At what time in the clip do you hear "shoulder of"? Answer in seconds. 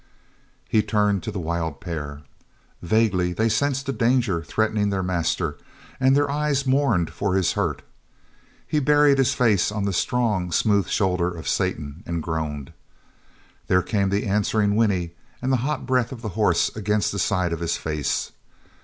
10.87-11.47